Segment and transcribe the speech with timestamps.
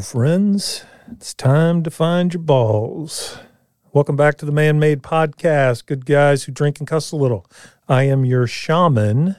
[0.00, 0.84] Friends.
[1.10, 3.38] It's time to find your balls.
[3.92, 5.86] Welcome back to the Man Made Podcast.
[5.86, 7.46] Good guys who drink and cuss a little.
[7.88, 9.36] I am your shaman,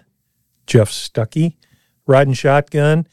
[0.65, 1.55] Jeff Stuckey,
[2.05, 3.07] riding shotgun.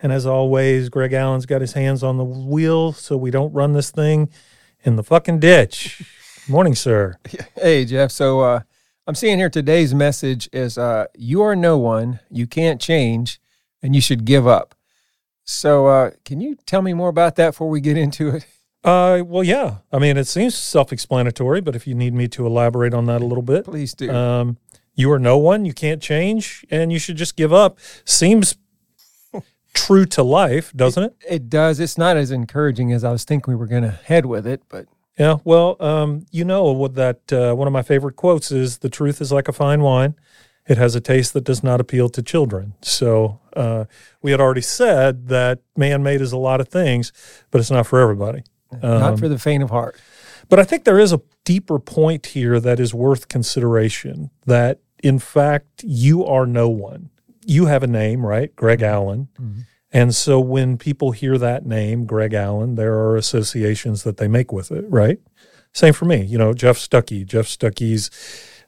[0.00, 3.72] And as always, Greg Allen's got his hands on the wheel so we don't run
[3.72, 4.30] this thing
[4.84, 6.02] in the fucking ditch.
[6.48, 7.18] Morning, sir.
[7.56, 8.10] Hey, Jeff.
[8.10, 8.60] So uh,
[9.06, 13.40] I'm seeing here today's message is uh, you are no one, you can't change,
[13.82, 14.74] and you should give up.
[15.52, 18.46] So uh, can you tell me more about that before we get into it?
[18.84, 19.76] Uh, well, yeah.
[19.92, 23.24] I mean, it seems self-explanatory, but if you need me to elaborate on that a
[23.24, 24.10] little bit, Please do.
[24.10, 24.56] um,
[24.94, 27.78] you are no one, you can't change, and you should just give up.
[28.04, 28.56] Seems
[29.74, 31.16] true to life, doesn't it?
[31.28, 31.80] it does.
[31.80, 34.62] It's not as encouraging as I was thinking we were going to head with it,
[34.68, 34.86] but
[35.18, 35.36] Yeah.
[35.44, 39.20] Well, um, you know what that uh, one of my favorite quotes is: "The truth
[39.20, 40.14] is like a fine wine;
[40.66, 43.84] it has a taste that does not appeal to children." So uh,
[44.20, 47.12] we had already said that man-made is a lot of things,
[47.50, 48.44] but it's not for everybody.
[48.80, 50.00] not for um, the faint of heart.
[50.48, 55.18] But I think there is a deeper point here that is worth consideration that, in
[55.18, 57.10] fact, you are no one.
[57.44, 58.54] You have a name, right?
[58.54, 58.94] Greg mm-hmm.
[58.94, 59.28] Allen.
[59.40, 59.60] Mm-hmm.
[59.92, 64.52] And so when people hear that name, Greg Allen, there are associations that they make
[64.52, 65.18] with it, right?
[65.74, 66.22] Same for me.
[66.24, 67.26] You know, Jeff Stuckey.
[67.26, 68.10] Jeff Stuckey's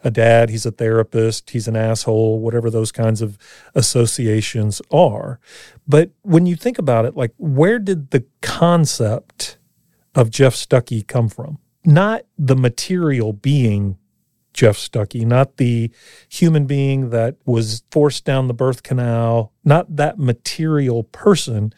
[0.04, 3.38] a dad, he's a therapist, he's an asshole, whatever those kinds of
[3.74, 5.40] associations are.
[5.88, 9.58] But when you think about it, like, where did the concept
[10.14, 11.58] of Jeff Stuckey come from?
[11.84, 13.98] Not the material being
[14.52, 15.90] Jeff Stuckey, not the
[16.28, 21.74] human being that was forced down the birth canal, not that material person,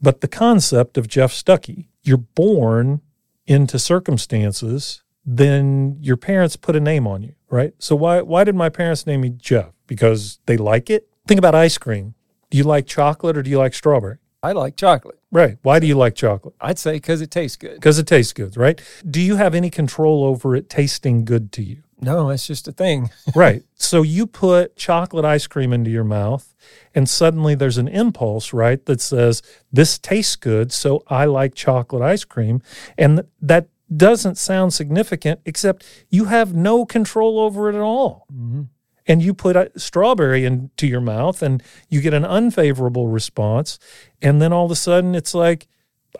[0.00, 1.86] but the concept of Jeff Stuckey.
[2.02, 3.02] You're born
[3.46, 7.72] into circumstances, then your parents put a name on you, right?
[7.78, 9.72] So why why did my parents name me Jeff?
[9.86, 11.08] Because they like it?
[11.26, 12.14] Think about ice cream.
[12.50, 14.18] Do you like chocolate or do you like strawberry?
[14.42, 15.18] I like chocolate.
[15.30, 15.56] Right.
[15.62, 16.54] Why do you like chocolate?
[16.60, 17.76] I'd say because it tastes good.
[17.76, 18.80] Because it tastes good, right?
[19.08, 21.82] Do you have any control over it tasting good to you?
[22.00, 23.10] No, it's just a thing.
[23.34, 23.62] right.
[23.76, 26.54] So you put chocolate ice cream into your mouth,
[26.94, 29.40] and suddenly there's an impulse, right, that says,
[29.72, 32.60] This tastes good, so I like chocolate ice cream.
[32.98, 38.26] And th- that doesn't sound significant, except you have no control over it at all.
[38.32, 38.62] Mm-hmm.
[39.06, 43.78] And you put a strawberry into your mouth, and you get an unfavorable response.
[44.22, 45.66] And then all of a sudden, it's like,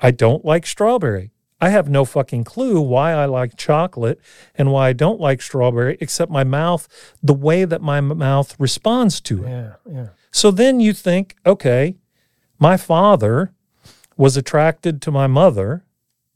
[0.02, 1.30] I don't like strawberry.
[1.60, 4.20] I have no fucking clue why I like chocolate
[4.54, 6.86] and why I don't like strawberry, except my mouth,
[7.22, 9.48] the way that my mouth responds to it.
[9.48, 10.06] Yeah, yeah.
[10.30, 11.96] So then you think, okay,
[12.58, 13.54] my father
[14.16, 15.86] was attracted to my mother.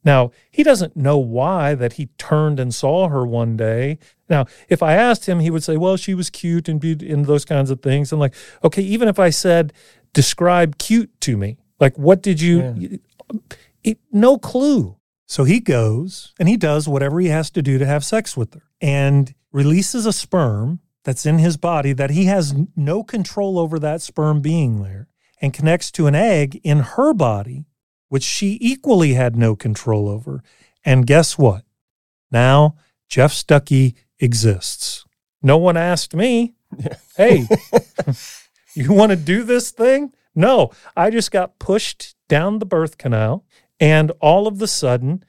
[0.08, 3.98] Now, he doesn't know why that he turned and saw her one day.
[4.30, 7.26] Now, if I asked him, he would say, well, she was cute and, be- and
[7.26, 8.10] those kinds of things.
[8.10, 9.74] And like, okay, even if I said,
[10.14, 13.00] describe cute to me, like, what did you,
[13.84, 14.96] it, no clue.
[15.26, 18.54] So he goes and he does whatever he has to do to have sex with
[18.54, 23.78] her and releases a sperm that's in his body that he has no control over
[23.78, 25.08] that sperm being there
[25.42, 27.66] and connects to an egg in her body,
[28.08, 30.42] which she equally had no control over.
[30.84, 31.64] And guess what?
[32.30, 32.76] Now
[33.08, 35.04] Jeff Stuckey exists.
[35.42, 36.54] No one asked me,
[37.16, 37.46] hey,
[38.74, 40.12] you want to do this thing?
[40.34, 43.44] No, I just got pushed down the birth canal.
[43.80, 45.24] And all of the sudden,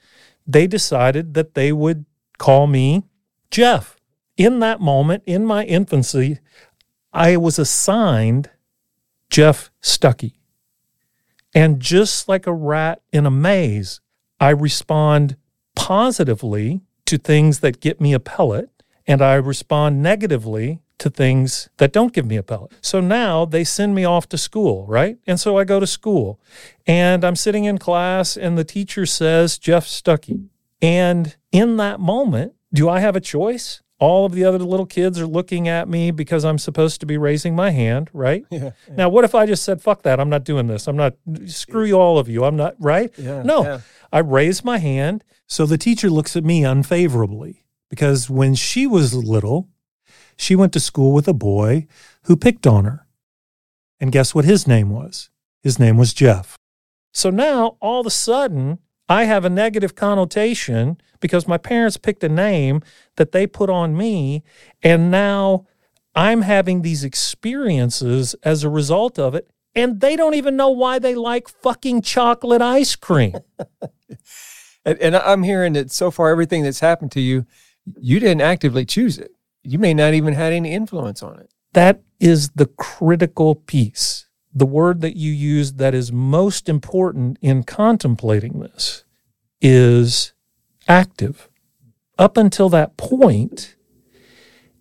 [0.45, 2.05] they decided that they would
[2.37, 3.03] call me
[3.51, 3.95] Jeff.
[4.37, 6.39] In that moment, in my infancy,
[7.11, 8.49] I was assigned
[9.29, 10.38] Jeff Stuckey.
[11.53, 14.01] And just like a rat in a maze,
[14.39, 15.35] I respond
[15.75, 18.69] positively to things that get me a pellet,
[19.07, 22.71] and I respond negatively to things that don't give me a pellet.
[22.81, 25.17] So now they send me off to school, right?
[25.25, 26.39] And so I go to school
[26.85, 30.49] and I'm sitting in class, and the teacher says, Jeff Stuckey.
[30.81, 33.81] And in that moment, do I have a choice?
[33.99, 37.17] All of the other little kids are looking at me because I'm supposed to be
[37.17, 38.45] raising my hand, right?
[38.49, 38.71] Yeah.
[38.89, 40.87] Now, what if I just said, fuck that, I'm not doing this.
[40.87, 41.15] I'm not,
[41.47, 42.45] screw you, all of you.
[42.45, 43.11] I'm not, right?
[43.17, 43.81] Yeah, no, yeah.
[44.11, 45.25] I raise my hand.
[45.47, 49.67] So the teacher looks at me unfavorably because when she was little,
[50.37, 51.85] she went to school with a boy
[52.23, 53.05] who picked on her.
[53.99, 55.29] And guess what his name was?
[55.61, 56.55] His name was Jeff.
[57.11, 58.79] So now all of a sudden,
[59.09, 62.81] I have a negative connotation because my parents picked a name
[63.15, 64.43] that they put on me.
[64.83, 65.65] And now
[66.15, 69.49] I'm having these experiences as a result of it.
[69.75, 73.35] And they don't even know why they like fucking chocolate ice cream.
[74.85, 77.45] And, and I'm hearing that so far, everything that's happened to you,
[77.99, 79.31] you didn't actively choose it.
[79.61, 81.51] You may not even had any influence on it.
[81.73, 84.25] that is the critical piece.
[84.59, 89.03] The word that you use that is most important in contemplating this
[89.61, 90.33] is
[90.87, 91.49] active.
[92.17, 93.75] Up until that point,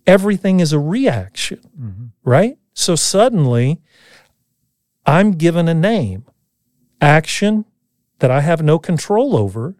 [0.05, 2.05] everything is a reaction, Mm-hmm.
[2.23, 2.57] right?
[2.73, 3.81] So suddenly,
[5.05, 6.25] I'm given a name,
[7.01, 7.65] action
[8.19, 9.75] that I have no control over.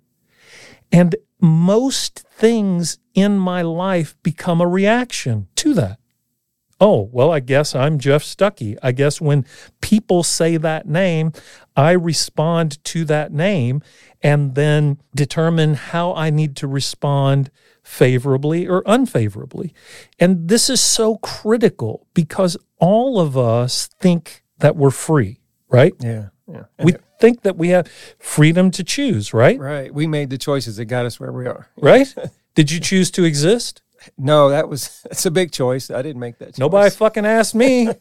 [0.91, 5.99] And most things in my life become a reaction to that.
[6.79, 8.77] Oh, well, I guess I'm Jeff Stuckey.
[8.81, 9.45] I guess when
[9.81, 11.33] people say that name,
[11.75, 13.81] I respond to that name
[14.21, 17.51] and then determine how I need to respond
[17.83, 19.73] favorably or unfavorably.
[20.19, 25.39] And this is so critical because all of us think that we're free,
[25.69, 25.93] right?
[25.99, 26.29] Yeah.
[26.47, 26.63] Yeah.
[26.79, 27.87] We think that we have
[28.17, 29.59] freedom to choose, right?
[29.59, 29.93] Right.
[29.93, 31.67] We made the choices that got us where we are.
[31.77, 32.13] Right?
[32.55, 33.81] Did you choose to exist?
[34.17, 35.89] No, that was that's a big choice.
[35.91, 36.57] I didn't make that choice.
[36.59, 37.89] Nobody fucking asked me.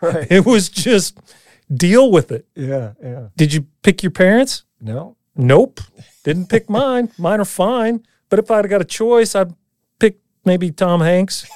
[0.00, 0.26] Right.
[0.30, 1.18] It was just
[1.72, 2.46] deal with it.
[2.54, 2.92] Yeah.
[3.02, 3.28] Yeah.
[3.36, 4.64] Did you pick your parents?
[4.80, 5.16] No.
[5.36, 5.80] Nope.
[6.24, 7.10] Didn't pick mine.
[7.18, 8.04] Mine are fine.
[8.28, 9.54] But if I'd got a choice, I'd
[9.98, 11.46] pick maybe Tom Hanks,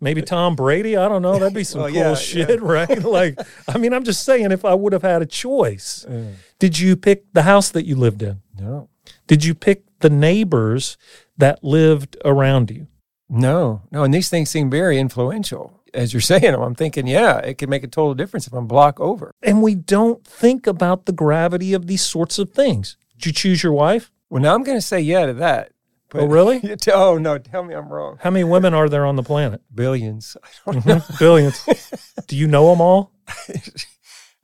[0.00, 0.96] maybe Tom Brady.
[0.96, 1.38] I don't know.
[1.38, 3.02] That'd be some Well, cool yeah, shit, right?
[3.02, 3.38] Like,
[3.68, 6.96] I mean, I'm just saying, if I would have had a choice, Uh, did you
[6.96, 8.40] pick the house that you lived in?
[8.58, 8.88] no.
[9.26, 10.96] Did you pick the neighbors
[11.36, 12.86] that lived around you?
[13.28, 13.82] No.
[13.90, 14.04] No.
[14.04, 15.74] And these things seem very influential.
[15.94, 18.66] As you're saying them, I'm thinking, yeah, it can make a total difference if I'm
[18.66, 19.32] block over.
[19.42, 22.96] And we don't think about the gravity of these sorts of things.
[23.16, 24.10] Did you choose your wife?
[24.30, 25.72] Well, now I'm going to say yeah to that.
[26.14, 26.60] Oh, really?
[26.80, 27.36] Tell- oh no!
[27.36, 28.16] Tell me I'm wrong.
[28.22, 29.60] How many women are there on the planet?
[29.74, 30.38] Billions.
[30.66, 30.94] I don't know.
[30.96, 31.18] Mhm.
[31.18, 32.14] Billions.
[32.26, 33.12] Do you know them all?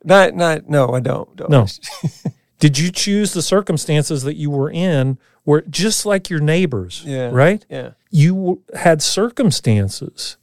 [0.03, 0.35] Not.
[0.35, 0.69] Not.
[0.69, 1.35] No, I don't.
[1.35, 1.49] don't.
[1.49, 1.65] No.
[2.59, 7.29] Did you choose the circumstances that you were in where just like your neighbors, Yeah.
[7.31, 7.65] right?
[7.69, 7.91] Yeah.
[8.11, 10.37] You had circumstances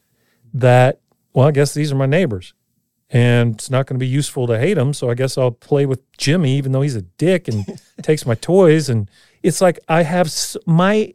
[0.55, 1.01] that,
[1.35, 2.55] well, I guess these are my neighbors.
[3.11, 4.95] And it's not going to be useful to hate them.
[4.95, 7.67] So I guess I'll play with Jimmy, even though he's a dick and
[8.03, 8.89] takes my toys.
[8.89, 9.11] And
[9.43, 11.13] it's like I have s- my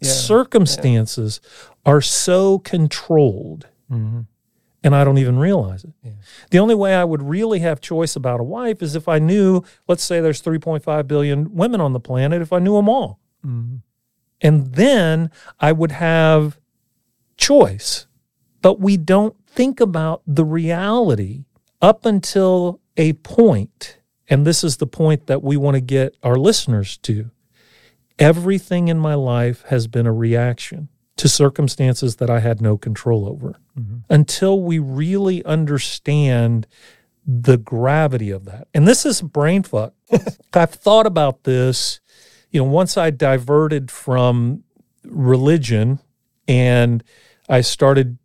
[0.00, 0.10] Yeah.
[0.10, 1.40] circumstances
[1.86, 4.26] are so controlled Mhm.
[4.82, 5.92] And I don't even realize it.
[6.02, 6.12] Yeah.
[6.50, 9.62] The only way I would really have choice about a wife is if I knew,
[9.88, 13.18] let's say there's 3.5 billion women on the planet, if I knew them all.
[13.44, 13.80] Mhm.
[14.40, 16.58] And then I would have
[17.36, 18.06] choice.
[18.62, 21.44] But we don't think about the reality
[21.80, 23.98] up until a point,
[24.28, 27.30] and this is the point that we want to get our listeners to.
[28.18, 33.28] Everything in my life has been a reaction to circumstances that I had no control
[33.28, 34.02] over Mhm.
[34.10, 36.66] until we really understand
[37.26, 38.68] the gravity of that.
[38.74, 39.92] And this is brain fuck.
[40.54, 42.00] I've thought about this,
[42.50, 44.64] you know, once I diverted from
[45.04, 45.98] religion
[46.46, 47.04] and
[47.48, 48.18] I started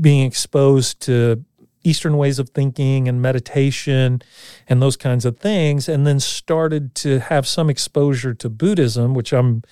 [0.00, 1.44] being exposed to
[1.82, 4.20] Eastern ways of thinking and meditation
[4.68, 9.32] and those kinds of things, and then started to have some exposure to Buddhism, which
[9.32, 9.62] I'm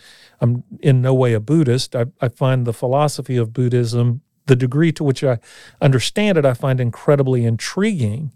[0.41, 1.95] I'm in no way a Buddhist.
[1.95, 5.39] I, I find the philosophy of Buddhism, the degree to which I
[5.81, 8.33] understand it, I find incredibly intriguing.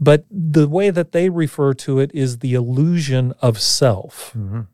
[0.00, 4.32] But the way that they refer to it is the illusion of self.
[4.34, 4.66] Mhm.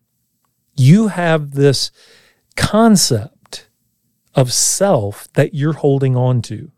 [0.76, 1.90] You have this
[2.57, 3.69] concept
[4.35, 6.71] of self that you're holding on to.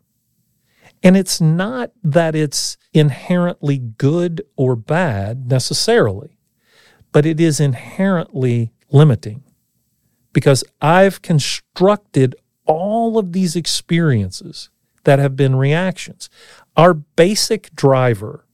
[1.03, 6.37] And it's not that it's inherently good or bad necessarily,
[7.11, 9.43] but it is inherently limiting
[10.33, 12.35] because I've constructed
[12.71, 14.69] all of these experiences
[15.03, 16.29] that have been reactions.
[16.77, 18.45] Our basic driver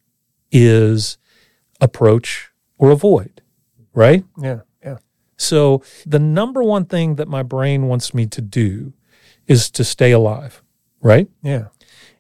[0.52, 1.18] is
[1.82, 3.42] approach or avoid,
[3.94, 4.24] right?
[4.42, 4.62] Yeah.
[4.84, 4.98] Yeah.
[5.38, 8.94] So the number one thing that my brain wants me to do
[9.46, 10.64] is to stay alive,
[11.02, 11.28] right?
[11.44, 11.68] Yeah.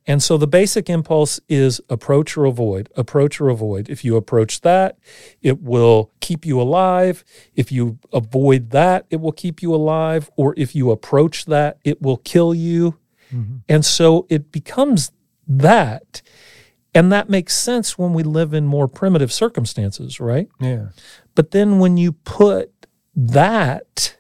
[0.09, 3.89] And so the basic impulse is approach or avoid, approach or avoid.
[3.89, 4.97] If you approach that,
[5.41, 7.25] it will keep you alive.
[7.55, 10.31] If you avoid that, it will keep you alive.
[10.37, 12.95] Or if you approach that, it will kill you.
[13.33, 13.63] Mhm.
[13.67, 15.11] And so it becomes
[15.45, 16.21] that.
[16.93, 20.47] And that makes sense when we live in more primitive circumstances, right?
[20.61, 20.87] Yeah.
[21.35, 22.71] But then when you put
[23.13, 24.17] that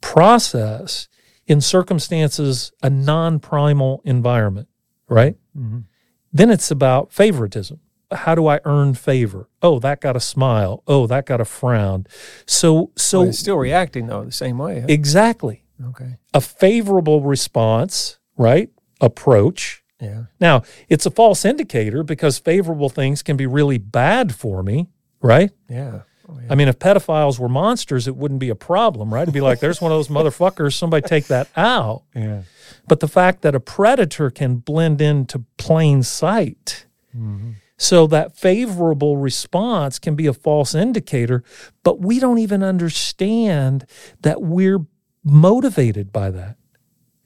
[0.00, 1.08] process
[1.46, 4.68] in circumstances, a non primal environment,
[5.08, 5.36] right?
[5.56, 5.84] Mhm.
[6.32, 7.80] Then it's about favoritism.
[8.10, 9.48] How do I earn favor?
[9.62, 10.82] Oh, that got a smile.
[10.86, 12.06] Oh, that got a frown.
[12.46, 14.80] So, so Well, still reacting though the same way.
[14.80, 14.86] huh?
[14.88, 16.16] exactly okay.
[16.32, 18.70] a favorable response, right?
[19.00, 19.82] Approach.
[20.00, 20.24] Yeah.
[20.40, 24.88] Now, it's a false indicator because favorable things can be really bad for me,
[25.20, 25.50] right?
[25.68, 26.02] Yeah.
[26.28, 26.48] Oh, yeah.
[26.50, 29.22] I mean, if pedophiles were monsters, it wouldn't be a problem, right?
[29.22, 32.02] It'd be like, there's one of those motherfuckers, somebody take that out.
[32.14, 32.42] yeah.
[32.86, 37.52] But the fact that a predator can blend into plain sight mm-hmm.
[37.80, 41.44] So that favorable response can be a false indicator,
[41.84, 43.86] but we don't even understand
[44.22, 44.84] that we're
[45.22, 46.56] motivated by that.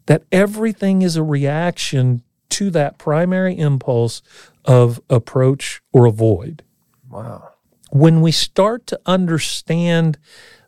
[0.07, 4.21] That everything is a reaction to that primary impulse
[4.67, 6.63] of approach or avoid.
[7.09, 7.52] Wow.
[7.93, 10.19] When we start to understand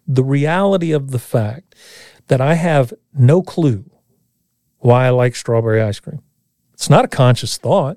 [0.07, 1.75] the reality of the fact
[2.28, 3.90] that I have no clue
[4.81, 6.21] why I like strawberry ice cream,
[6.75, 7.97] it's not a conscious thought.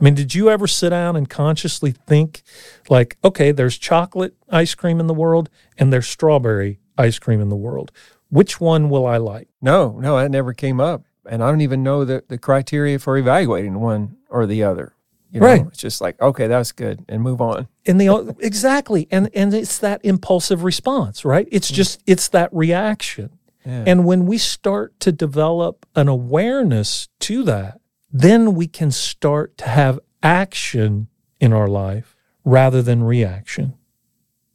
[0.00, 2.42] I mean, did you ever sit down and consciously think,
[2.88, 7.50] like, okay, there's chocolate ice cream in the world and there's strawberry ice cream in
[7.50, 7.92] the world?
[8.28, 9.48] Which one will I like?
[9.62, 11.04] No, no, that never came up.
[11.24, 14.96] And I don't even know the, the criteria for evaluating one or the other.
[15.30, 15.66] You know, Right.
[15.66, 17.68] It's just like, okay, that's good, and move on.
[17.86, 21.48] And the exactly, and and it's that impulsive response, right?
[21.50, 21.74] It's mm.
[21.74, 23.30] just it's that reaction.
[23.64, 23.84] Yeah.
[23.86, 27.80] And when we start to develop an awareness to that,
[28.10, 31.08] then we can start to have action
[31.38, 33.74] in our life rather than reaction.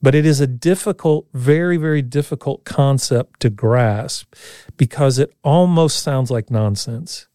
[0.01, 4.33] But it is a difficult, very, very difficult concept to grasp
[4.75, 7.27] because it almost sounds like nonsense.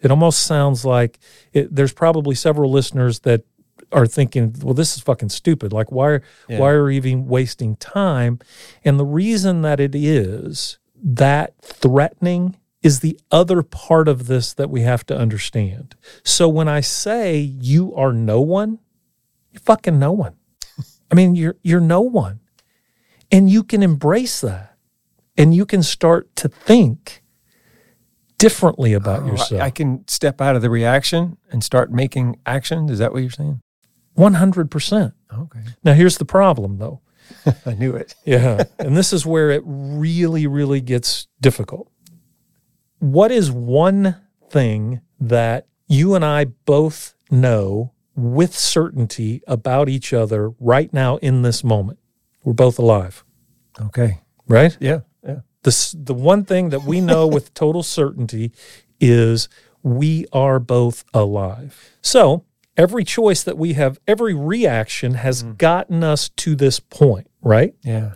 [0.00, 1.18] It almost sounds like
[1.52, 3.42] it, there's probably several listeners that
[3.90, 5.72] are thinking, well, this is fucking stupid.
[5.72, 6.58] Like, why, Yeah.
[6.60, 8.38] why are we even wasting time?
[8.84, 14.70] And the reason that it is that threatening is the other part of this that
[14.70, 15.96] we have to understand.
[16.22, 18.78] So when I say you are no one,
[19.52, 20.34] you're fucking no one.
[21.10, 22.40] I mean, you're you're no one.
[23.32, 24.76] And you can embrace that.
[25.36, 27.22] And you can start to think
[28.38, 29.62] differently oh, about Oh, I- yourself.
[29.62, 32.88] I, can step out of the reaction and start making action.
[32.88, 33.60] Is that what you're saying?
[34.16, 35.12] 100%.
[35.38, 35.60] Okay.
[35.84, 37.00] Now here's the problem though.
[37.66, 38.14] I knew it.
[38.24, 38.64] Yeah.
[38.78, 41.90] and this is where it really, really gets difficult.
[43.00, 44.16] What is one
[44.50, 51.42] thing that you and I both know with certainty about each other right now in
[51.42, 51.98] this moment?
[52.44, 53.24] We're both alive,
[53.80, 54.20] Okay.
[54.48, 54.76] right?
[54.80, 55.00] Yeah.
[55.62, 58.52] The, the one thing that we know with total certainty
[59.00, 59.48] is
[59.82, 61.90] we are both alive.
[62.02, 62.44] So
[62.76, 65.58] every choice that we have, every reaction has mm.
[65.58, 67.74] gotten us to this point, right?
[67.82, 68.14] Yeah.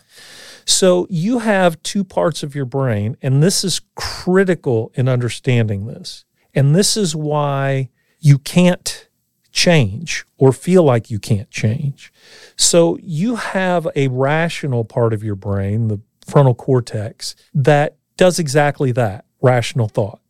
[0.64, 6.24] So you have two parts of your brain, and this is critical in understanding this.
[6.54, 9.08] And this is why you can't
[9.50, 12.12] change or feel like you can't change.
[12.56, 18.92] So you have a rational part of your brain, the frontal cortex, that does exactly
[18.92, 20.20] that rational thought.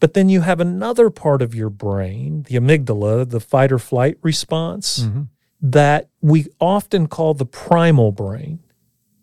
[0.00, 4.18] But then you have another part of your brain, the amygdala, the fight or flight
[4.20, 5.22] response, mm-hmm.
[5.60, 8.60] that we often call the primal brain.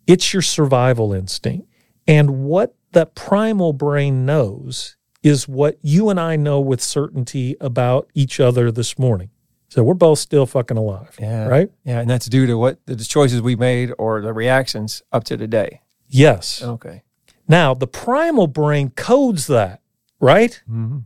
[0.08, 1.68] It's your survival instinct.
[2.08, 8.10] And what the primal brain knows is what you and I know with certainty about
[8.14, 9.32] each other this morning.
[9.68, 11.16] So we're both still fucking alive.
[11.20, 11.48] Yeah.
[11.48, 11.70] Right?
[11.84, 12.00] Yeah.
[12.00, 15.82] And that's due to what the choices we made or the reactions up to today.
[16.10, 16.62] Yes.
[16.62, 17.04] Okay.
[17.48, 19.82] Now, the primal brain codes that,
[20.20, 20.62] right?
[20.70, 21.00] Mm-hmm.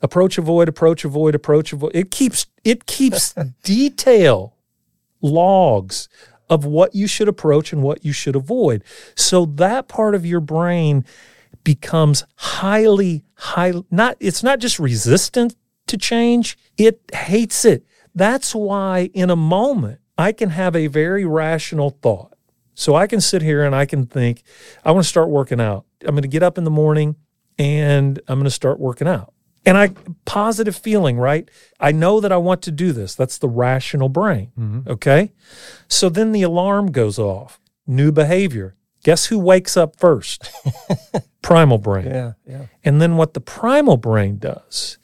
[0.00, 1.92] Approach, avoid, approach, avoid, approach, avoid.
[1.94, 4.56] It keeps it keeps detail
[5.20, 6.08] logs
[6.48, 8.84] of what you should approach and what you should avoid.
[9.14, 11.04] So that part of your brain
[11.64, 17.84] becomes highly high not it's not just resistant to change, it hates it.
[18.14, 22.35] That's why in a moment I can have a very rational thought.
[22.76, 24.42] So I can sit here and I can think,
[24.84, 25.86] I want to start working out.
[26.02, 27.16] I'm going to get up in the morning
[27.58, 29.32] and I'm going to start working out.
[29.64, 29.88] And I
[30.26, 31.50] positive feeling, right?
[31.80, 33.14] I know that I want to do this.
[33.14, 34.52] That's the rational brain.
[34.58, 34.90] Mm-hmm.
[34.90, 35.32] Okay.
[35.88, 37.58] So then the alarm goes off.
[37.86, 38.76] New behavior.
[39.02, 40.50] Guess who wakes up first?
[41.42, 42.06] primal brain.
[42.06, 42.32] Yeah.
[42.46, 42.66] Yeah.
[42.84, 44.98] And then what the primal brain does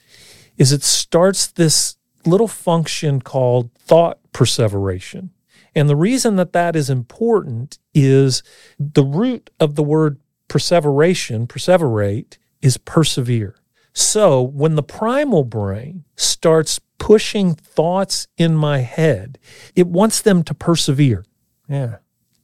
[0.57, 5.31] is it starts this little function called thought perseveration.
[5.75, 8.43] And the reason that that is important is
[8.79, 13.55] the root of the word perseveration, perseverate, is persevere.
[13.93, 19.37] So when the primal brain starts pushing thoughts in my head,
[19.75, 21.25] it wants them to persevere.
[21.67, 21.97] Yeah.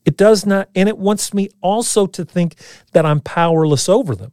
[0.05, 2.55] It does not, and it wants me also to think
[2.93, 4.31] that I'm powerless over them.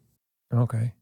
[0.53, 0.95] Okay.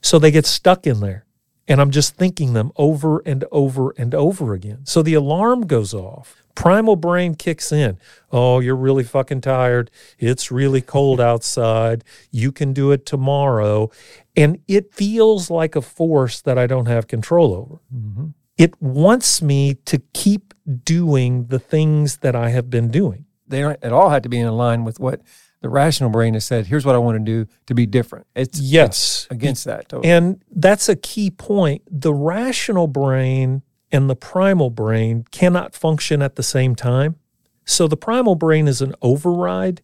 [0.00, 1.24] So they get stuck in there.
[1.70, 4.86] And I'm just thinking them over and over and over again.
[4.86, 6.42] So the alarm goes off.
[6.58, 7.98] Primal brain kicks in.
[8.32, 9.92] Oh, you're really fucking tired.
[10.18, 12.02] It's really cold outside.
[12.32, 13.90] You can do it tomorrow.
[14.36, 17.80] And it feels like a force that I don't have control over.
[17.94, 18.26] Mm-hmm.
[18.56, 20.52] It wants me to keep
[20.84, 23.26] doing the things that I have been doing.
[23.46, 25.20] They don't at all have to be in line with what
[25.60, 26.66] the rational brain has said.
[26.66, 28.26] Here's what I want to do to be different.
[28.34, 29.26] It's Yes.
[29.26, 29.88] it's against that.
[29.88, 30.12] Totally.
[30.12, 31.82] And that's a key point.
[31.88, 37.16] The rational brain and the primal brain cannot function at the same time.
[37.64, 39.82] So the primal brain is an override.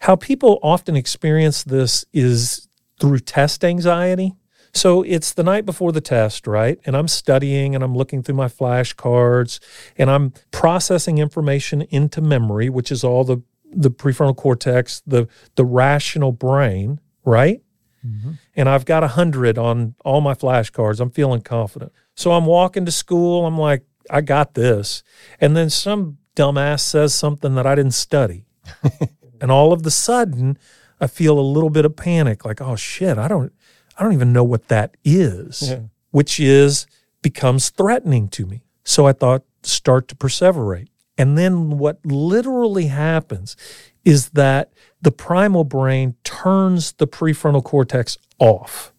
[0.00, 2.68] How people often experience this is
[3.00, 4.34] through test anxiety.
[4.72, 6.80] So it's the night before the test, right?
[6.84, 9.60] And I'm studying and I'm looking through my flashcards
[9.96, 13.42] and I'm processing information into memory, which is all the
[13.76, 17.62] the prefrontal cortex, the the rational brain, right?
[18.06, 18.32] Mm-hmm.
[18.54, 21.00] And I've got a hundred on all my flashcards.
[21.00, 21.92] I'm feeling confident.
[22.14, 23.46] So I'm walking to school.
[23.46, 25.02] I'm like, I got this.
[25.40, 28.46] And then some dumbass says something that I didn't study.
[29.40, 30.58] and all of the sudden,
[31.00, 33.52] I feel a little bit of panic, like, oh shit, I don't
[33.96, 35.80] I don't even know what that is, yeah.
[36.10, 36.86] which is
[37.22, 38.64] becomes threatening to me.
[38.84, 40.88] So I thought, start to perseverate.
[41.16, 43.56] And then what literally happens
[44.04, 48.92] is that the primal brain turns the prefrontal cortex off.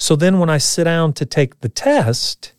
[0.00, 2.54] So then when I sit down to take the test,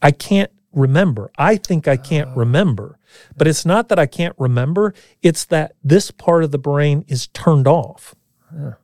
[0.00, 1.30] I can't remember.
[1.36, 2.36] I think I can't oh.
[2.36, 2.98] remember.
[3.36, 7.26] But it's not that I can't remember, it's that this part of the brain is
[7.28, 8.14] turned off.
[8.52, 8.74] Yeah.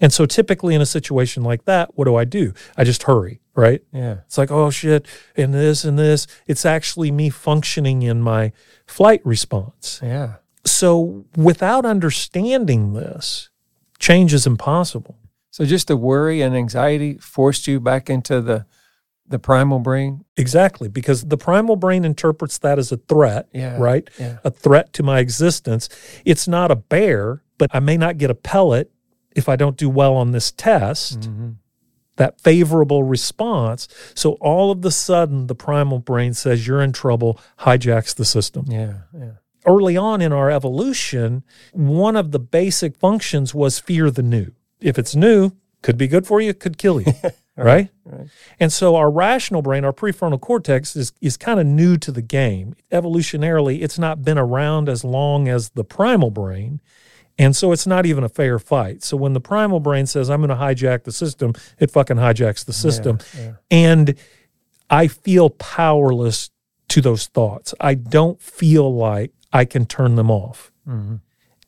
[0.00, 2.52] And so typically in a situation like that, what do I do?
[2.76, 3.80] I just hurry, right?
[3.92, 4.18] Yeah.
[4.26, 5.06] It's like, oh shit,
[5.36, 6.26] and this and this.
[6.46, 8.52] It's actually me functioning in my
[8.86, 10.00] flight response.
[10.02, 10.36] Yeah.
[10.64, 13.50] So without understanding this,
[13.98, 15.18] change is impossible.
[15.54, 18.66] So just the worry and anxiety forced you back into the
[19.24, 20.24] the primal brain?
[20.36, 24.10] Exactly, because the primal brain interprets that as a threat, yeah, right?
[24.18, 24.38] Yeah.
[24.42, 25.88] A threat to my existence.
[26.24, 28.90] It's not a bear, but I may not get a pellet
[29.36, 31.20] if I don't do well on this test.
[31.20, 31.50] Mm-hmm.
[32.16, 33.86] That favorable response.
[34.16, 38.64] So all of the sudden, the primal brain says, You're in trouble, hijacks the system.
[38.68, 39.34] Yeah, yeah.
[39.64, 44.50] Early on in our evolution, one of the basic functions was fear the new.
[44.84, 47.12] If it's new, could be good for you, could kill you.
[47.56, 47.88] right?
[48.04, 48.28] right?
[48.60, 52.22] And so our rational brain, our prefrontal cortex, is, is kind of new to the
[52.22, 52.74] game.
[52.92, 56.80] Evolutionarily, it's not been around as long as the primal brain.
[57.38, 59.02] And so it's not even a fair fight.
[59.02, 62.64] So when the primal brain says, I'm going to hijack the system, it fucking hijacks
[62.64, 63.18] the system.
[63.34, 63.52] Yeah, yeah.
[63.70, 64.14] And
[64.90, 66.50] I feel powerless
[66.88, 67.74] to those thoughts.
[67.80, 70.70] I don't feel like I can turn them off.
[70.88, 71.16] Mm-hmm.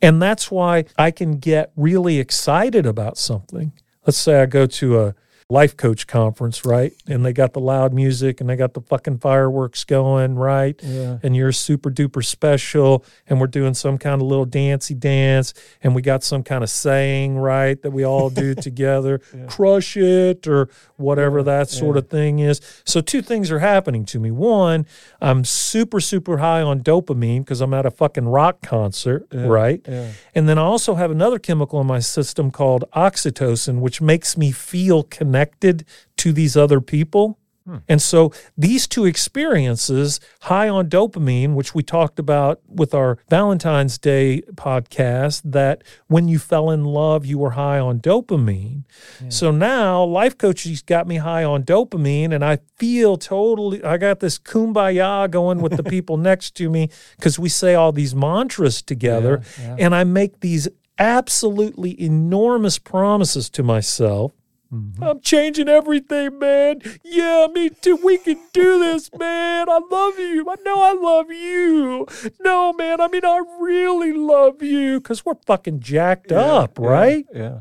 [0.02, 3.72] And that's why I can get really excited about something.
[4.06, 5.14] Let's say I go to a
[5.48, 6.92] life coach conference, right?
[7.06, 10.78] And they got the loud music and they got the fucking fireworks going, right?
[10.82, 11.18] Yeah.
[11.22, 13.04] And you're super duper special.
[13.28, 15.54] And we're doing some kind of little dancey dance.
[15.82, 19.46] And we got some kind of saying, right, that we all do together yeah.
[19.46, 22.00] crush it or whatever that sort yeah.
[22.00, 22.60] of thing is.
[22.84, 24.32] So, two things are happening to me.
[24.32, 24.84] One,
[25.20, 29.86] I'm super, super high on dopamine because I'm at a fucking rock concert, right?
[30.34, 34.50] And then I also have another chemical in my system called oxytocin, which makes me
[34.50, 35.84] feel connected connected
[36.16, 37.38] to these other people.
[37.66, 37.78] Hmm.
[37.88, 43.98] And so these two experiences, high on dopamine, which we talked about with our Valentine's
[43.98, 48.84] Day podcast, that when you fell in love, you were high on dopamine.
[49.20, 49.28] Yeah.
[49.30, 54.20] So now life coaching's got me high on dopamine, and I feel totally, I got
[54.20, 58.80] this kumbaya going with the people next to me because we say all these mantras
[58.80, 59.86] together, yeah, yeah.
[59.86, 60.68] and I make these
[60.98, 64.32] absolutely enormous promises to myself
[64.72, 65.02] Mm-hmm.
[65.02, 66.80] I'm changing everything, man.
[67.04, 67.96] Yeah, me too.
[68.02, 69.68] We can do this, man.
[69.68, 70.44] I love you.
[70.48, 72.06] I know I love you.
[72.40, 73.00] No, man.
[73.00, 77.24] I mean, I really love you because we're fucking jacked yeah, up, right?
[77.32, 77.60] Yeah, yeah.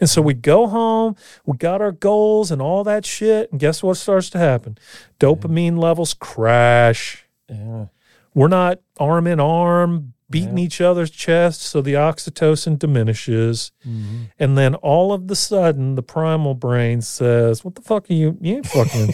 [0.00, 3.52] And so we go home, we got our goals and all that shit.
[3.52, 4.78] And guess what starts to happen?
[5.20, 5.82] Dopamine yeah.
[5.82, 7.26] levels crash.
[7.48, 7.86] Yeah.
[8.34, 10.64] We're not arm in arm, beating yeah.
[10.64, 14.22] each other's chests so the oxytocin diminishes mm-hmm.
[14.38, 18.38] and then all of the sudden the primal brain says what the fuck are you
[18.40, 19.12] you ain't fucking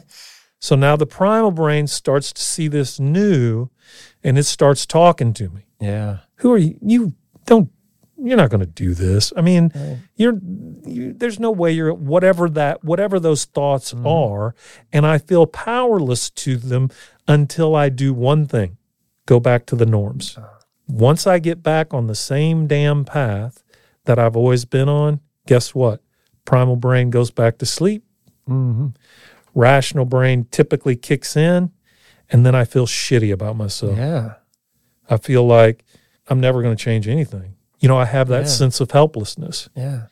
[0.60, 3.68] so now the primal brain starts to see this new
[4.22, 7.14] and it starts talking to me yeah who are you you
[7.46, 7.70] don't
[8.20, 9.98] you're not going to do this i mean right.
[10.16, 10.38] you're
[10.84, 14.06] you, there's no way you're whatever that whatever those thoughts mm-hmm.
[14.06, 14.54] are
[14.92, 16.90] and i feel powerless to them
[17.26, 18.76] until i do one thing
[19.24, 20.57] go back to the norms uh
[20.88, 23.62] once I get back on the same damn path
[24.06, 26.02] that I've always been on, guess what?
[26.44, 28.04] Primal brain goes back to sleep.
[28.48, 28.88] Mm-hmm.
[29.54, 31.70] Rational brain typically kicks in,
[32.30, 33.98] and then I feel shitty about myself.
[33.98, 34.34] Yeah.
[35.10, 35.84] I feel like
[36.28, 37.54] I'm never going to change anything.
[37.80, 38.50] You know, I have that yeah.
[38.50, 39.68] sense of helplessness.
[39.76, 40.06] Yeah.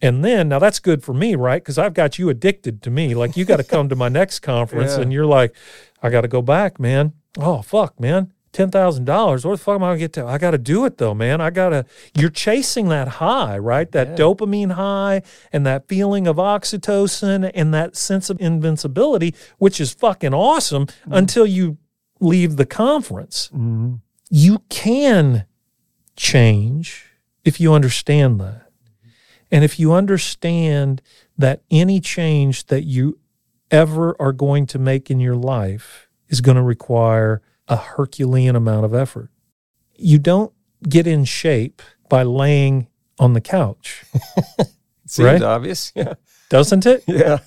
[0.00, 1.62] And then, now that's good for me, right?
[1.62, 3.14] Because I've got you addicted to me.
[3.14, 5.02] Like, you got to come to my next conference, yeah.
[5.02, 5.54] and you're like,
[6.02, 7.12] I got to go back, man.
[7.38, 9.44] Oh, fuck, man ten thousand dollars.
[9.44, 10.24] Where the fuck am I gonna get to?
[10.26, 11.40] I got to do it though, man.
[11.42, 11.84] I gotta.
[12.16, 13.90] You're chasing that high, right?
[13.92, 14.14] That Yeah.
[14.16, 15.20] dopamine high
[15.52, 21.44] and that feeling of oxytocin and that sense of invincibility, which is fucking awesome until
[21.46, 21.76] you
[22.18, 23.50] leave the conference.
[23.54, 24.00] Mhm.
[24.30, 25.44] You can
[26.16, 27.04] change
[27.44, 28.70] if you understand that,
[29.52, 31.02] and if you understand
[31.36, 33.18] that any change that you
[33.70, 38.84] ever are going to make in your life is going to require a Herculean amount
[38.84, 39.30] of effort.
[39.96, 40.52] You don't
[40.88, 42.86] get in shape by laying
[43.18, 44.04] on the couch,
[45.06, 45.42] Seems Right?
[45.42, 45.92] obvious.
[45.96, 46.14] Yeah.
[46.50, 47.02] doesn't it?
[47.08, 47.38] Yeah.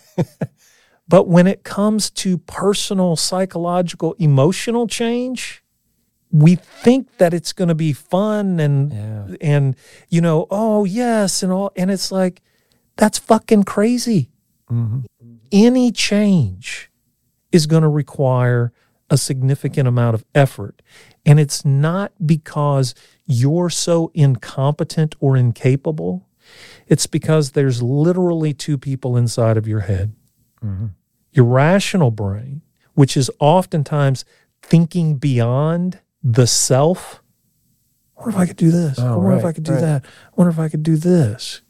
[1.07, 5.63] But when it comes to personal, psychological, emotional change,
[6.31, 9.35] we think that it's going to be fun and Yeah.
[9.41, 9.75] and
[10.09, 12.41] you know, oh yes, and all, and it's like
[12.97, 14.31] that's fucking crazy.
[14.71, 15.05] Mhm.
[15.51, 16.91] any change
[17.51, 18.71] is going to require
[19.09, 20.81] a significant amount of effort.
[21.25, 22.93] And it's not because
[23.25, 26.27] you're so incompetent or incapable.
[26.87, 30.13] It's because there's literally two people inside of your head.
[30.63, 30.91] Mhm.
[31.31, 32.61] Your rational brain,
[32.93, 34.25] which is oftentimes
[34.61, 37.21] thinking beyond the self.
[38.17, 38.99] I wonder if I could do this.
[38.99, 39.81] I Oh, wonder if I could do right.
[39.81, 40.05] that.
[40.05, 41.61] I wonder if I could do this.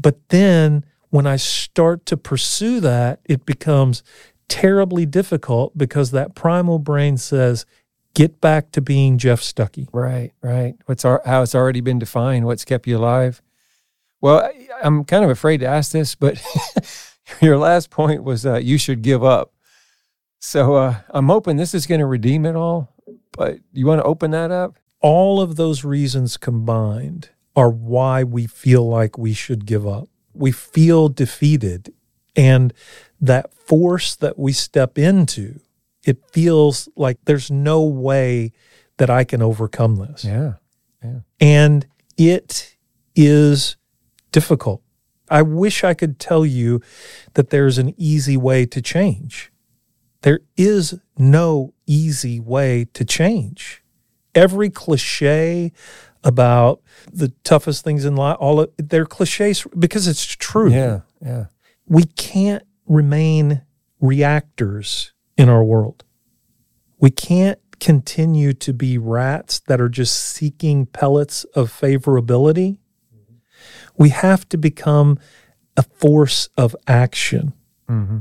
[0.00, 4.02] But then when I start to pursue that, it becomes
[4.48, 7.66] terribly difficult because that primal brain says,
[8.14, 9.88] get back to being Jeff Stuckey.
[9.92, 10.74] Right, right.
[10.86, 13.42] What's our, how it's already been defined, what's kept you alive.
[14.20, 16.42] Well, I, I'm kind of afraid to ask this, but
[17.40, 19.52] your last point was uh, you should give up.
[20.40, 22.94] So uh, I'm hoping this is going to redeem it all.
[23.32, 24.76] But you want to open that up?
[25.00, 30.08] All of those reasons combined are why we feel like we should give up.
[30.32, 31.92] We feel defeated.
[32.36, 32.72] And
[33.20, 35.60] that force that we step into,
[36.04, 38.52] it feels like there's no way
[38.98, 40.24] that I can overcome this.
[40.24, 40.54] Yeah.
[41.02, 41.20] yeah.
[41.40, 42.76] And it
[43.14, 43.76] is
[44.32, 44.82] difficult.
[45.30, 46.80] I wish I could tell you
[47.34, 49.50] that there's an easy way to change.
[50.22, 53.82] There is no easy way to change.
[54.34, 55.72] Every cliche
[56.22, 56.80] about
[57.12, 60.70] the toughest things in life, all of, they're cliches because it's true.
[60.70, 61.00] Yeah.
[61.20, 61.46] Yeah.
[61.86, 63.62] We can't remain
[64.00, 66.04] reactors in our world.
[66.98, 72.78] We can't continue to be rats that are just seeking pellets of favorability.
[73.96, 75.18] We have to become
[75.76, 77.52] a force of action.
[77.88, 78.18] hmm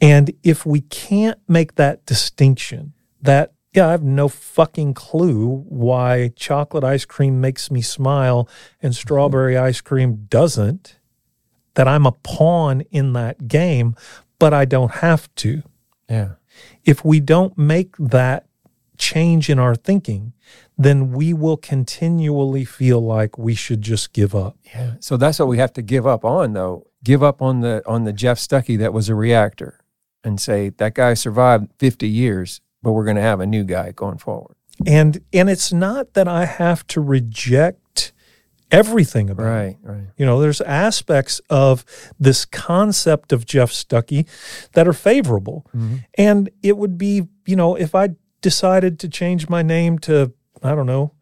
[0.00, 6.32] And if we can't make that distinction, that, yeah, I have no fucking clue why
[6.36, 8.48] chocolate ice cream makes me smile
[8.82, 10.97] and strawberry ice cream doesn't,
[11.78, 13.94] that I'm a pawn in that game,
[14.40, 15.62] but I don't have to.
[16.10, 16.30] Yeah.
[16.84, 18.48] If we don't make that
[18.96, 20.32] change in our thinking,
[20.76, 24.56] then we will continually feel like we should just give up.
[24.74, 24.94] Yeah.
[24.98, 26.84] So that's what we have to give up on, though.
[27.04, 29.78] Give up on the on the Jeff Stuckey that was a reactor,
[30.24, 33.92] and say that guy survived 50 years, but we're going to have a new guy
[33.92, 34.56] going forward.
[34.84, 38.12] And and it's not that I have to reject
[38.70, 39.46] everything about.
[39.46, 39.76] Right.
[39.82, 40.06] Right.
[40.16, 41.84] You know, there's aspects of
[42.18, 44.26] this concept of Jeff Stuckey
[44.72, 45.66] that are favorable.
[45.74, 46.04] Mhm.
[46.16, 50.74] And it would be, you know, if I decided to change my name to, I
[50.74, 51.12] don't know,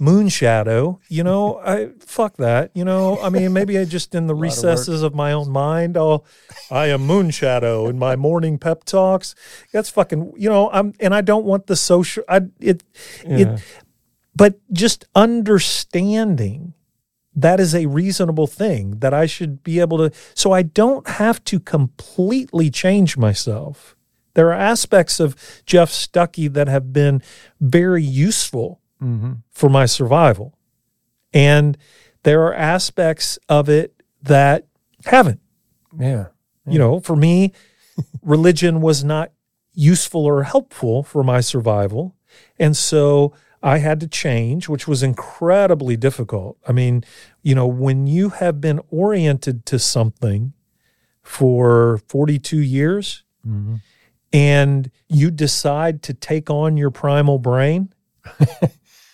[0.00, 2.70] Moonshadow, you know, I fuck that.
[2.74, 5.96] You know, I mean, maybe I just in the of recesses of my own mind,
[5.96, 6.24] I'll
[6.70, 9.34] I am Moonshadow in my morning pep talks.
[9.72, 12.82] That's fucking, you know, I'm and I don't want the social I it
[13.26, 13.36] Yeah.
[13.54, 13.62] it
[14.36, 16.73] but just understanding
[17.34, 21.42] that is a reasonable thing that I should be able to so I don't have
[21.44, 23.96] to completely change myself.
[24.34, 27.22] There are aspects of Jeff Stuckey that have been
[27.60, 30.58] very useful hmm for my survival.
[31.32, 31.76] And
[32.22, 34.66] there are aspects of it that
[35.04, 35.40] haven't.
[35.98, 36.28] Yeah.
[36.66, 37.52] You know, for me,
[38.22, 39.32] religion was not
[39.74, 42.16] useful or helpful for my survival.
[42.58, 43.32] And so
[43.64, 46.58] I had to change, which was incredibly difficult.
[46.68, 47.02] I mean,
[47.42, 50.52] you know, when you have been oriented to something
[51.22, 53.76] for 42 years hmm
[54.32, 57.92] and you decide to take on your primal brain,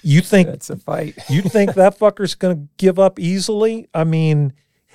[0.03, 1.15] you think That's a fight.
[1.29, 3.87] you think that fucker's going to give up easily?
[3.93, 4.55] I mean,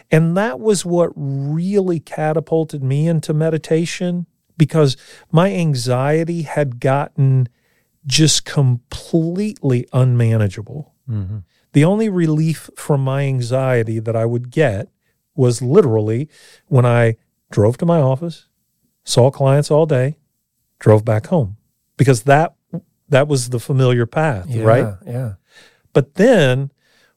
[0.10, 4.26] and that was what really catapulted me into meditation
[4.58, 4.98] because
[5.32, 7.48] my anxiety had gotten
[8.06, 10.94] just completely unmanageable.
[11.08, 11.40] hmm
[11.74, 14.88] The only relief from my anxiety that I would get
[15.36, 16.30] was literally
[16.68, 17.18] when I
[17.52, 18.48] drove to my office,
[19.04, 20.18] saw clients all day,
[20.80, 21.58] drove back home,
[21.98, 22.56] because that
[23.10, 24.96] That was the familiar path, Yeah, right?
[25.06, 25.34] Yeah.
[25.94, 26.72] But then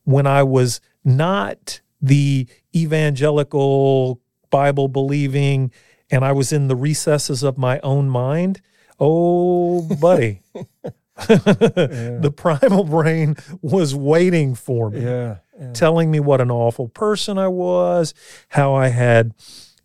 [0.04, 4.20] when I was not the evangelical,
[4.50, 5.72] Bible believing,
[6.10, 8.60] and I was in the recesses of my own mind,
[8.98, 10.42] oh, buddy,
[11.26, 15.38] the primal brain was waiting for me, Yeah.
[15.58, 15.72] yeah.
[15.72, 18.14] telling me what an awful person I was,
[18.50, 19.34] how I had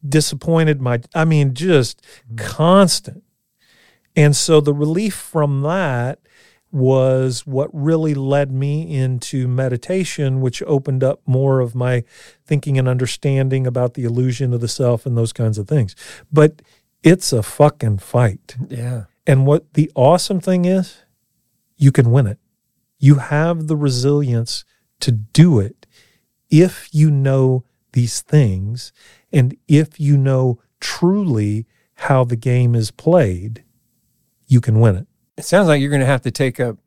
[0.08, 2.38] disappointed my, I mean, just mm.
[2.38, 3.24] constant.
[4.16, 6.20] And so the relief from that
[6.72, 12.04] was what really led me into meditation, which opened up more of my
[12.46, 15.96] thinking and understanding about the illusion of the self and those kinds of things.
[16.32, 16.62] But
[17.04, 18.56] it's a fucking fight.
[18.70, 19.06] Yeah.
[19.28, 21.04] And what the awesome thing is,
[21.78, 22.40] you can win it.
[22.98, 24.64] You have the resilience
[25.02, 25.86] to do it
[26.50, 28.94] if you know these things
[29.32, 33.64] and if you know truly how the game is played,
[34.48, 35.08] you can win it.
[35.38, 36.78] It sounds like you're going to have to take a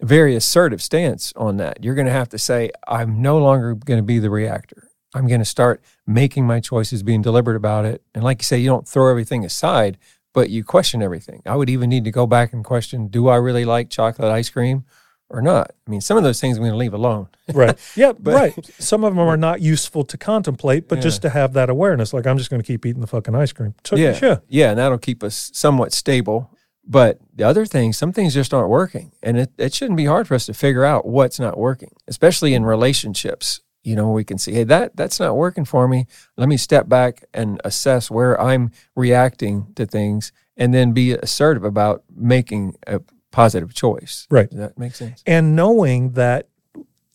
[0.00, 1.82] very assertive stance on that.
[1.82, 4.87] You're going to have to say, I'm no longer going to be the reactor.
[5.18, 8.02] I'm going to start making my choices, being deliberate about it.
[8.14, 9.98] And like you say, you don't throw everything aside,
[10.32, 11.42] but you question everything.
[11.44, 14.48] I would even need to go back and question do I really like chocolate ice
[14.48, 14.84] cream
[15.28, 15.72] or not?
[15.86, 17.28] I mean, some of those things I'm going to leave alone.
[17.52, 17.76] Right.
[17.96, 18.70] Yeah, But- right.
[18.78, 21.02] Some of them are not useful to contemplate, but Yeah.
[21.02, 22.12] just to have that awareness.
[22.12, 23.74] Like, I'm just going to keep eating the fucking ice cream.
[23.84, 24.12] So, yeah.
[24.12, 24.42] sure.
[24.48, 24.70] Yeah.
[24.70, 26.50] And that'll keep us somewhat stable.
[26.90, 29.12] But the other things, some things just aren't working.
[29.22, 32.54] And it, it shouldn't be hard for us to figure out what's not working, especially
[32.54, 33.60] in relationships.
[33.88, 36.06] You know, we can see, hey, that that's not working for me.
[36.36, 41.64] Let me step back and assess where I'm reacting to things and then be assertive
[41.64, 44.26] about making a positive choice.
[44.30, 44.50] Right.
[44.50, 45.22] Does that make sense?
[45.26, 46.48] And knowing that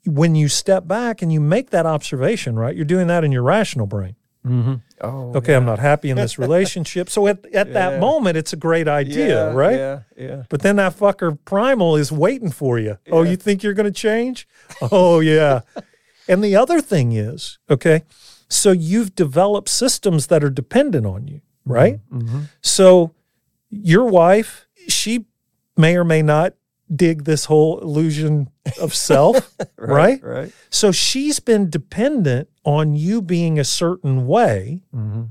[0.06, 3.44] when you step back and you make that observation, right, you're doing that in your
[3.44, 4.16] rational brain.
[4.46, 4.74] Mm-hmm.
[5.00, 7.10] Oh, Okay, I'm not happy in this relationship.
[7.10, 7.74] So at, at Yeah.
[7.74, 9.78] that moment, it's a great idea, right?
[9.78, 10.00] Yeah.
[10.18, 10.44] Yeah.
[10.50, 12.98] But then that fucker primal is waiting for you.
[13.12, 14.48] Oh, you think you're going to change?
[14.92, 15.62] Oh, yeah.
[16.28, 18.04] and the other thing is, okay,
[18.50, 22.00] so you've developed systems that are dependent on you, right?
[22.12, 22.44] Mm-hmm.
[22.62, 23.14] So
[23.70, 25.26] your wife, she
[25.76, 26.54] may or may not
[26.94, 30.22] dig this whole illusion of self, right?
[30.24, 30.52] Right.
[30.70, 34.82] So she's been dependent on you being a certain way.
[34.96, 35.24] Mm-hmm.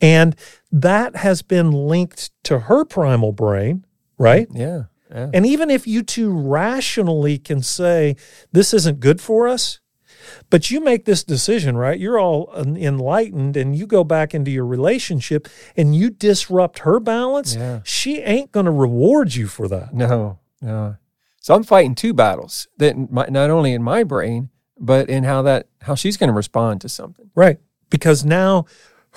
[0.00, 0.36] And
[0.70, 3.84] that has been linked to her primal brain,
[4.18, 4.46] right?
[4.52, 4.84] Yeah.
[5.10, 5.30] Yeah.
[5.32, 8.16] And even if you two rationally can say,
[8.52, 9.80] this isn't good for us,
[10.50, 11.98] but you make this decision, right?
[11.98, 17.54] You're all enlightened and you go back into your relationship and you disrupt her balance,
[17.56, 17.80] Yeah.
[17.84, 19.94] she ain't going to reward you for that.
[19.94, 20.96] No, no.
[21.40, 25.68] So I'm fighting two battles that not only in my brain, but in how that
[25.82, 27.30] how she's going to respond to something.
[27.34, 27.58] Right.
[27.88, 28.66] Because now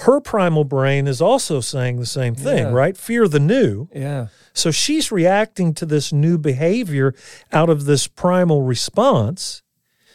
[0.06, 2.72] her primal brain is also saying the same thing, Yeah.
[2.72, 2.96] right?
[2.96, 3.90] Fear the new.
[3.94, 7.14] Yeah, So she's reacting to this new behavior
[7.52, 9.62] out of this primal response.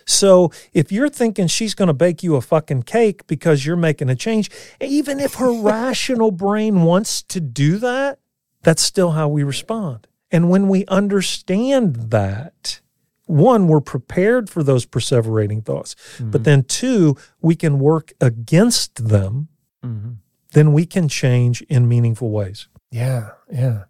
[0.07, 4.11] So if you're thinking she's going to bake you a fucking cake because you're making
[4.11, 8.19] a change, even if her rational brain wants to do that,
[8.63, 10.07] that's still how we respond.
[10.31, 12.81] And when we understand that,
[13.27, 15.97] one, we're prepared for those perseverating thoughts.
[16.31, 19.49] But then two, we can work against them,
[19.85, 20.13] mm-hmm.
[20.53, 22.69] then we can change in meaningful ways.
[22.91, 23.85] yeah, yeah.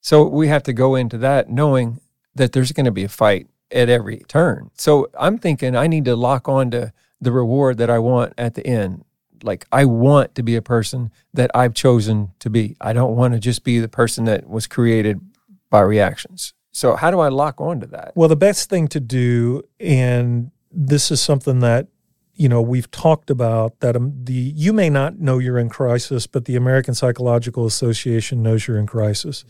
[0.00, 2.00] So we have to go into that knowing
[2.34, 4.70] that there's going to be a fight at every turn.
[4.74, 8.54] So I'm thinking I need to lock on to the reward that I want at
[8.54, 9.04] the end.
[9.42, 12.76] Like I want to be a person that I've chosen to be.
[12.80, 15.20] I don't want to just be the person that was created
[15.70, 16.52] by reactions.
[16.72, 18.12] So how do I lock on to that?
[18.14, 21.88] Well, the best thing to do, and this is something that
[22.34, 26.26] you know we've talked about that um, the you may not know you're in crisis,
[26.26, 29.44] but the American Psychological Association knows you're in crisis.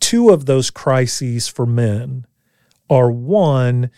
[0.00, 2.26] Two of those crises for men
[2.88, 3.90] are one,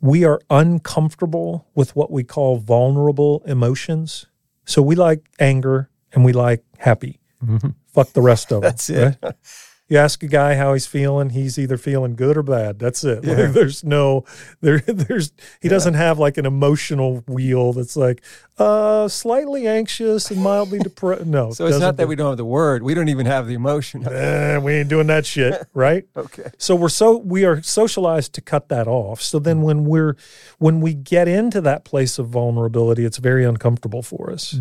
[0.00, 4.26] we are uncomfortable with what we call vulnerable emotions.
[4.64, 7.20] So we like anger and we like happy.
[7.44, 7.70] Mm-hmm.
[7.88, 8.70] Fuck the rest of them.
[8.70, 9.16] That's it.
[9.22, 9.34] right?
[9.88, 12.78] You ask a guy how he's feeling, he's either feeling good or bad.
[12.80, 13.24] That's it.
[13.36, 14.24] Like, there's no
[14.60, 18.22] there there's he doesn't have like an emotional wheel that's like
[18.58, 21.26] uh slightly anxious and mildly depressed.
[21.26, 21.50] No.
[21.56, 23.54] So it's doesn't that do- we don't have the word; we don't even have the
[23.54, 24.02] emotion.
[24.02, 26.04] We ain't doing that shit, right?
[26.16, 26.50] Okay.
[26.58, 29.22] So we're so we are socialized to cut that off.
[29.22, 30.16] So then when we're
[30.58, 34.52] when we get into that place of vulnerability, it's very uncomfortable for us.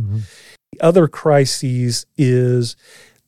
[0.72, 2.76] The other crises is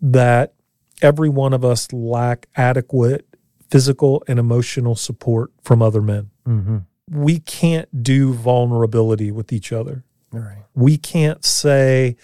[0.01, 0.53] that
[1.01, 3.27] every one of us lack adequate
[3.69, 6.29] physical and emotional support from other men.
[6.47, 6.77] Mm-hmm.
[7.11, 10.03] We can't do vulnerability with each other.
[10.31, 10.63] Right.
[10.73, 12.17] We can't say,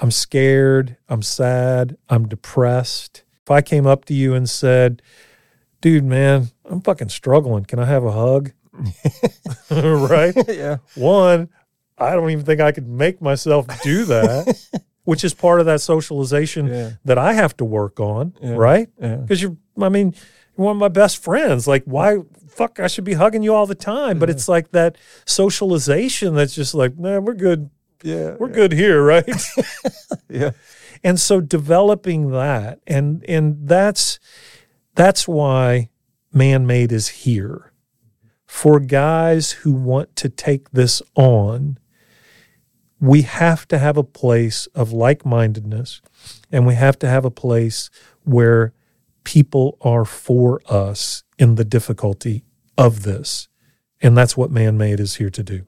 [0.00, 3.24] I'm scared, I'm sad, I'm depressed.
[3.42, 5.02] If I came up to you and said,
[5.80, 7.64] dude, man, I'm fucking struggling.
[7.64, 8.52] Can I have a hug?
[9.70, 10.34] right?
[10.48, 10.78] yeah.
[10.94, 11.48] One,
[11.98, 15.80] I don't even think I could make myself do that, which is part of that
[15.80, 16.90] socialization Yeah.
[17.04, 18.54] that I have to work on, Yeah.
[18.54, 18.88] right?
[19.00, 19.16] Yeah.
[19.16, 20.14] Because you're, I mean,
[20.56, 21.66] you're one of my best friends.
[21.68, 24.18] Like, why, fuck, I should be hugging you all the time.
[24.18, 27.70] But it's like that socialization that's just like, nah, we're good.
[28.02, 28.36] Yeah.
[28.38, 29.28] We're good here, right?
[30.28, 30.50] Yeah.
[31.04, 34.18] and so developing that, and and that's
[34.94, 35.90] that's why
[36.32, 37.72] man-made is here
[38.46, 41.78] for guys who want to take this on.
[43.04, 46.00] We have to have a place of like-mindedness,
[46.50, 47.90] and we have to have a place
[48.24, 48.72] where
[49.24, 52.44] people are for us in the difficulty
[52.78, 53.48] of this.
[54.00, 55.66] And that's what man made is here to do.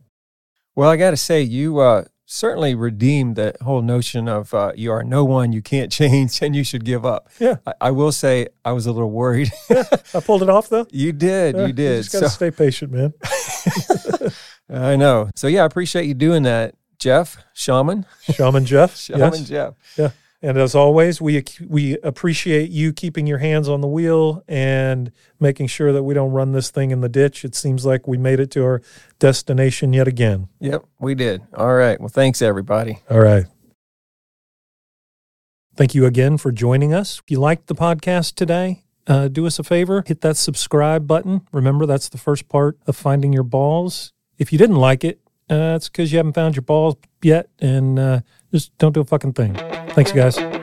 [0.74, 4.90] Well, I got to say, you uh, certainly redeemed that whole notion of uh, you
[4.92, 7.28] are no one, you can't change, and you should give up.
[7.38, 7.56] Yeah.
[7.66, 9.50] I, I will say, I was a little worried.
[9.70, 10.86] I pulled it off though.
[10.90, 11.54] you did.
[11.56, 12.02] Yeah, you did.
[12.04, 13.12] just gotta So, stay patient, man.
[14.68, 15.30] I know.
[15.36, 16.74] So, yeah, I appreciate you doing that,
[17.06, 18.04] Jeff, Shaman.
[18.32, 18.96] Shaman Jeff.
[19.06, 19.48] Shaman yes.
[19.48, 19.74] Jeff.
[19.96, 20.10] Yeah.
[20.42, 25.68] And as always, we we appreciate you keeping your hands on the wheel and making
[25.68, 27.44] sure that we don't run this thing in the ditch.
[27.44, 28.82] It seems like we made it to our
[29.20, 30.48] destination yet again.
[30.58, 31.42] Yep, we did.
[31.54, 31.98] All right.
[32.00, 32.98] Well, thanks, everybody.
[33.08, 33.46] All right.
[35.76, 37.20] Thank you again for joining us.
[37.22, 41.42] If you liked the podcast today, uh, do us a favor, hit that subscribe button.
[41.52, 44.12] Remember, that's the first part of finding your balls.
[44.38, 47.98] If you didn't like it, uh, it's because you haven't found your balls yet, and
[47.98, 48.20] uh,
[48.52, 49.54] just don't do a fucking thing.
[49.90, 50.55] Thanks, guys.